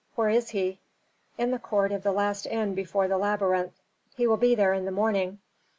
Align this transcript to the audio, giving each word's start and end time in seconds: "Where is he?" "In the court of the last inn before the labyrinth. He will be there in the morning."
"Where 0.15 0.29
is 0.29 0.49
he?" 0.49 0.79
"In 1.37 1.51
the 1.51 1.59
court 1.59 1.91
of 1.91 2.01
the 2.01 2.11
last 2.11 2.47
inn 2.47 2.73
before 2.73 3.07
the 3.07 3.19
labyrinth. 3.19 3.79
He 4.15 4.25
will 4.25 4.35
be 4.35 4.55
there 4.55 4.73
in 4.73 4.85
the 4.85 4.91
morning." 4.91 5.37